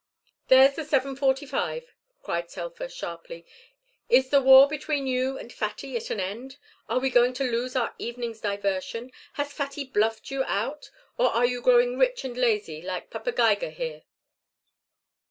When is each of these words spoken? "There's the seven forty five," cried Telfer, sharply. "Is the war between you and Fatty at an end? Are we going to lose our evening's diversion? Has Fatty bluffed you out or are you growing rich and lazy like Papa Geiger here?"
"There's 0.47 0.73
the 0.73 0.83
seven 0.83 1.15
forty 1.15 1.45
five," 1.45 1.93
cried 2.23 2.49
Telfer, 2.49 2.89
sharply. 2.89 3.45
"Is 4.09 4.29
the 4.31 4.41
war 4.41 4.67
between 4.67 5.05
you 5.05 5.37
and 5.37 5.53
Fatty 5.53 5.95
at 5.95 6.09
an 6.09 6.19
end? 6.19 6.57
Are 6.89 6.97
we 6.97 7.11
going 7.11 7.33
to 7.33 7.43
lose 7.43 7.75
our 7.75 7.93
evening's 7.99 8.39
diversion? 8.41 9.11
Has 9.33 9.53
Fatty 9.53 9.83
bluffed 9.83 10.31
you 10.31 10.43
out 10.45 10.89
or 11.19 11.27
are 11.29 11.45
you 11.45 11.61
growing 11.61 11.99
rich 11.99 12.23
and 12.25 12.35
lazy 12.35 12.81
like 12.81 13.11
Papa 13.11 13.31
Geiger 13.31 13.69
here?" 13.69 14.01